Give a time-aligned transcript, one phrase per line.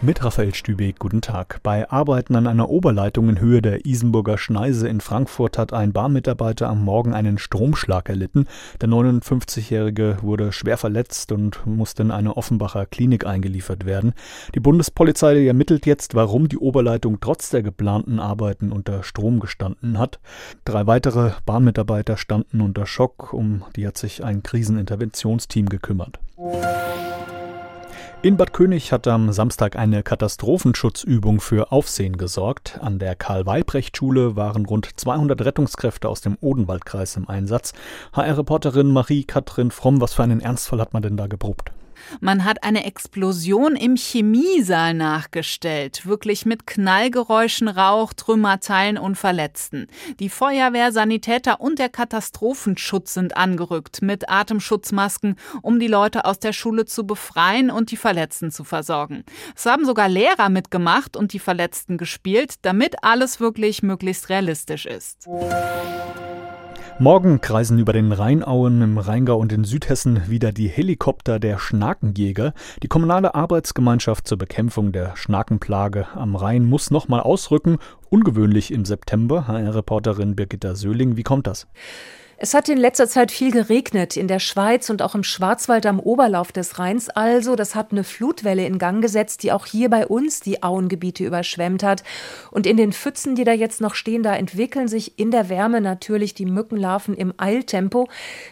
[0.00, 1.58] Mit Raphael Stübeck, guten Tag.
[1.64, 6.68] Bei Arbeiten an einer Oberleitung in Höhe der Isenburger Schneise in Frankfurt hat ein Bahnmitarbeiter
[6.68, 8.46] am Morgen einen Stromschlag erlitten.
[8.80, 14.12] Der 59-Jährige wurde schwer verletzt und musste in eine Offenbacher Klinik eingeliefert werden.
[14.54, 20.20] Die Bundespolizei ermittelt jetzt, warum die Oberleitung trotz der geplanten Arbeiten unter Strom gestanden hat.
[20.64, 26.20] Drei weitere Bahnmitarbeiter standen unter Schock, um die hat sich ein Kriseninterventionsteam gekümmert.
[28.20, 32.76] In Bad König hat am Samstag eine Katastrophenschutzübung für Aufsehen gesorgt.
[32.82, 37.74] An der Karl-Weibrecht-Schule waren rund 200 Rettungskräfte aus dem Odenwaldkreis im Einsatz.
[38.14, 41.70] HR-Reporterin Marie-Katrin Fromm, was für einen Ernstfall hat man denn da geprobt?
[42.20, 49.86] Man hat eine Explosion im Chemiesaal nachgestellt, wirklich mit Knallgeräuschen, Rauch, Trümmerteilen und Verletzten.
[50.20, 56.52] Die Feuerwehr, Sanitäter und der Katastrophenschutz sind angerückt mit Atemschutzmasken, um die Leute aus der
[56.52, 59.24] Schule zu befreien und die Verletzten zu versorgen.
[59.56, 65.28] Es haben sogar Lehrer mitgemacht und die Verletzten gespielt, damit alles wirklich möglichst realistisch ist.
[67.00, 72.54] Morgen kreisen über den Rheinauen im Rheingau und in Südhessen wieder die Helikopter der Schnakenjäger.
[72.82, 77.78] Die kommunale Arbeitsgemeinschaft zur Bekämpfung der Schnakenplage am Rhein muss nochmal ausrücken.
[78.10, 79.46] Ungewöhnlich im September.
[79.46, 81.66] HR-Reporterin Birgitta Söhling, wie kommt das?
[82.40, 85.98] Es hat in letzter Zeit viel geregnet in der Schweiz und auch im Schwarzwald am
[85.98, 87.56] Oberlauf des Rheins also.
[87.56, 91.82] Das hat eine Flutwelle in Gang gesetzt, die auch hier bei uns die Auengebiete überschwemmt
[91.82, 92.04] hat.
[92.52, 95.80] Und in den Pfützen, die da jetzt noch stehen, da entwickeln sich in der Wärme
[95.80, 98.08] natürlich die Mückenlarven im Eiltempo.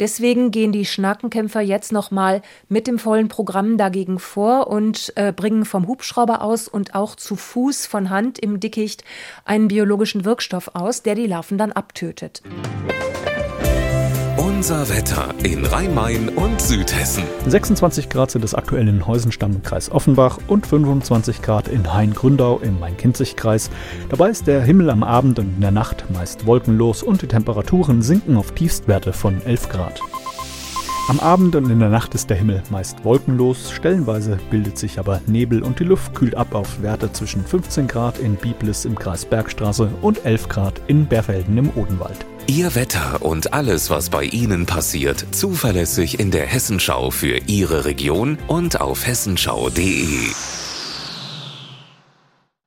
[0.00, 5.64] Deswegen gehen die Schnackenkämpfer jetzt nochmal mit dem vollen Programm dagegen vor und äh, bringen
[5.64, 9.04] vom Hubschrauber aus und auch zu Fuß von Hand im Dickicht
[9.48, 12.42] einen biologischen Wirkstoff aus, der die Larven dann abtötet.
[14.36, 17.22] Unser Wetter in Rhein-Main und Südhessen.
[17.46, 22.58] 26 Grad sind es aktuell in Heusenstamm im Kreis Offenbach und 25 Grad in Hain-Gründau
[22.58, 23.70] im Main-Kinzig-Kreis.
[24.08, 28.02] Dabei ist der Himmel am Abend und in der Nacht meist wolkenlos und die Temperaturen
[28.02, 30.02] sinken auf Tiefstwerte von 11 Grad.
[31.08, 35.22] Am Abend und in der Nacht ist der Himmel meist wolkenlos, stellenweise bildet sich aber
[35.26, 39.24] Nebel und die Luft kühlt ab auf Werte zwischen 15 Grad in Biblis im Kreis
[39.24, 42.26] Bergstraße und 11 Grad in Berfelden im Odenwald.
[42.46, 48.36] Ihr Wetter und alles, was bei Ihnen passiert, zuverlässig in der Hessenschau für Ihre Region
[48.46, 50.28] und auf hessenschau.de.